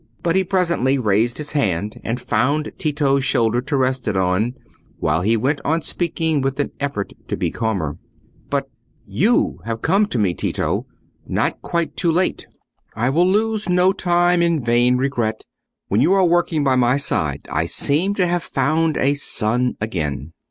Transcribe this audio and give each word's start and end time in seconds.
But 0.23 0.35
he 0.35 0.43
presently 0.43 0.97
raised 0.97 1.37
his 1.37 1.51
hand 1.51 2.01
and 2.03 2.19
found 2.19 2.71
Tito's 2.79 3.23
shoulder 3.23 3.61
to 3.61 3.77
rest 3.77 4.07
it 4.07 4.17
on, 4.17 4.55
while 4.99 5.21
he 5.21 5.37
went 5.37 5.61
on 5.63 5.83
speaking, 5.83 6.41
with 6.41 6.59
an 6.59 6.71
effort 6.79 7.13
to 7.27 7.37
be 7.37 7.51
calmer. 7.51 7.99
"But 8.49 8.67
you 9.05 9.59
have 9.65 9.83
come 9.83 10.07
to 10.07 10.17
me, 10.17 10.33
Tito—not 10.33 11.61
quite 11.61 11.95
too 11.95 12.11
late. 12.11 12.47
I 12.95 13.11
will 13.11 13.27
lose 13.27 13.69
no 13.69 13.91
time 13.93 14.41
in 14.41 14.63
vain 14.65 14.97
regret. 14.97 15.43
When 15.87 16.01
you 16.01 16.13
are 16.13 16.25
working 16.25 16.63
by 16.63 16.75
my 16.75 16.97
side 16.97 17.47
I 17.51 17.67
seem 17.67 18.15
to 18.15 18.25
have 18.25 18.41
found 18.41 18.97
a 18.97 19.13
son 19.13 19.77
again." 19.79 20.33